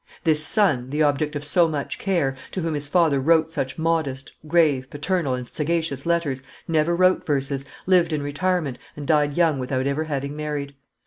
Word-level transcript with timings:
This 0.23 0.43
son, 0.43 0.89
the 0.89 1.03
object 1.03 1.35
of 1.35 1.45
so 1.45 1.67
much 1.67 1.99
care, 1.99 2.35
to 2.53 2.61
whom 2.61 2.73
his 2.73 2.87
father 2.87 3.19
wrote 3.19 3.51
such 3.51 3.77
modest, 3.77 4.31
grave, 4.47 4.89
paternal, 4.89 5.35
and 5.35 5.47
sagacious 5.47 6.07
letters, 6.07 6.41
never 6.67 6.95
wrote 6.95 7.23
verses, 7.23 7.65
lived 7.85 8.11
in 8.11 8.23
retirement, 8.23 8.79
and 8.97 9.05
died 9.05 9.37
young 9.37 9.59
without 9.59 9.85
ever 9.85 10.05
having 10.05 10.35
married. 10.35 10.73